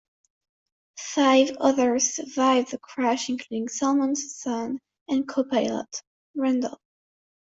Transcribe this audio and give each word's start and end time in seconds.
Five 0.97 1.51
others 1.59 2.15
survived 2.15 2.71
the 2.71 2.79
crash 2.79 3.29
including 3.29 3.67
Salmon's 3.69 4.35
son 4.35 4.79
and 5.07 5.27
copilot, 5.27 6.01
Randall. 6.33 6.81